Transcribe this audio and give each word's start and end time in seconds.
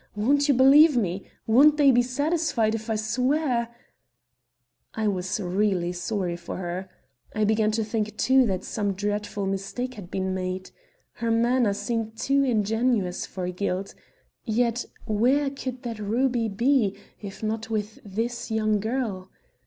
Won't 0.15 0.47
you 0.47 0.55
believe 0.55 0.97
me? 0.97 1.27
Won't 1.45 1.77
they 1.77 1.91
be 1.91 2.01
satisfied 2.01 2.73
if 2.73 2.89
I 2.89 2.95
swear" 2.95 3.67
I 4.95 5.07
was 5.07 5.39
really 5.39 5.91
sorry 5.91 6.35
for 6.35 6.57
her. 6.57 6.89
I 7.35 7.43
began 7.43 7.69
to 7.69 7.83
think 7.83 8.17
too 8.17 8.47
that 8.47 8.63
some 8.63 8.93
dreadful 8.93 9.45
mistake 9.45 9.93
had 9.93 10.09
been 10.09 10.33
made. 10.33 10.71
Her 11.11 11.29
manner 11.29 11.73
seemed 11.73 12.17
too 12.17 12.43
ingenuous 12.43 13.27
for 13.27 13.47
guilt. 13.51 13.93
Yet 14.43 14.85
where 15.05 15.51
could 15.51 15.83
that 15.83 15.99
ruby 15.99 16.47
be, 16.49 16.97
if 17.21 17.43
not 17.43 17.69
with 17.69 17.99
this 18.03 18.49
young 18.49 18.79
girl? 18.79 19.29